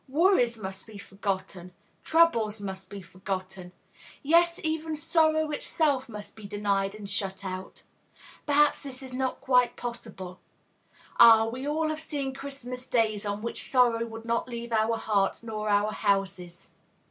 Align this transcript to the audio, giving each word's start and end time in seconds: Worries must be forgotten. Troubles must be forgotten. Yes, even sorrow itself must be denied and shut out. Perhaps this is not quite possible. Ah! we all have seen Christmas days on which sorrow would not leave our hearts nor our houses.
Worries 0.09 0.57
must 0.57 0.87
be 0.87 0.97
forgotten. 0.97 1.73
Troubles 2.03 2.59
must 2.59 2.89
be 2.89 3.03
forgotten. 3.03 3.71
Yes, 4.23 4.59
even 4.63 4.95
sorrow 4.95 5.51
itself 5.51 6.09
must 6.09 6.35
be 6.35 6.47
denied 6.47 6.95
and 6.95 7.07
shut 7.07 7.45
out. 7.45 7.83
Perhaps 8.47 8.81
this 8.81 9.03
is 9.03 9.13
not 9.13 9.41
quite 9.41 9.75
possible. 9.75 10.39
Ah! 11.19 11.45
we 11.45 11.67
all 11.67 11.89
have 11.89 12.01
seen 12.01 12.33
Christmas 12.33 12.87
days 12.87 13.27
on 13.27 13.43
which 13.43 13.61
sorrow 13.69 14.03
would 14.03 14.25
not 14.25 14.47
leave 14.49 14.71
our 14.71 14.97
hearts 14.97 15.43
nor 15.43 15.69
our 15.69 15.91
houses. 15.91 16.71